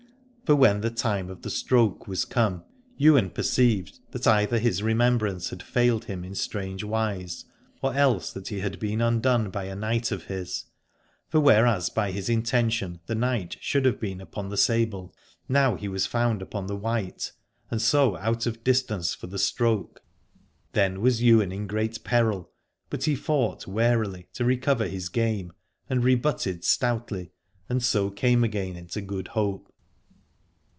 For 0.51 0.55
when 0.57 0.81
the 0.81 0.89
time 0.91 1.29
of 1.29 1.43
the 1.43 1.49
stroke 1.49 2.09
123 2.09 2.09
Aladore 2.09 2.09
was 2.09 2.25
come 2.25 2.63
Ywain 3.01 3.29
perceived 3.29 3.99
that 4.11 4.27
either 4.27 4.59
his 4.59 4.83
remembrance 4.83 5.49
had 5.49 5.63
failed 5.63 6.03
him 6.03 6.25
in 6.25 6.35
strange 6.35 6.83
wise, 6.83 7.45
or 7.81 7.93
else 7.93 8.33
that 8.33 8.49
he 8.49 8.59
had 8.59 8.77
been 8.77 8.99
undone 8.99 9.49
by 9.49 9.63
a 9.63 9.77
knight 9.77 10.11
of 10.11 10.25
his: 10.25 10.65
for 11.29 11.39
whereas 11.39 11.89
by 11.89 12.11
his 12.11 12.27
intention 12.27 12.99
the 13.05 13.15
knight 13.15 13.55
should 13.61 13.85
have 13.85 13.97
been 13.97 14.19
upon 14.19 14.49
the 14.49 14.57
sable, 14.57 15.15
now 15.47 15.77
he 15.77 15.87
was 15.87 16.05
found 16.05 16.41
upon 16.41 16.67
the 16.67 16.75
white, 16.75 17.31
and 17.69 17.81
so 17.81 18.17
out 18.17 18.45
of 18.45 18.61
distance 18.61 19.13
for 19.15 19.27
the 19.27 19.39
stroke. 19.39 20.03
Then 20.73 20.99
was 20.99 21.23
Ywain 21.23 21.53
in 21.53 21.65
great 21.65 22.03
peril, 22.03 22.51
but 22.89 23.05
he 23.05 23.15
fought 23.15 23.67
warily 23.67 24.27
to 24.33 24.43
recover 24.43 24.89
his 24.89 25.07
game, 25.07 25.53
and 25.89 26.03
rebutted 26.03 26.65
stoutly 26.65 27.31
and 27.69 27.81
so 27.81 28.09
came 28.09 28.43
again 28.43 28.75
into 28.75 28.99
good 28.99 29.29
hope. 29.29 29.69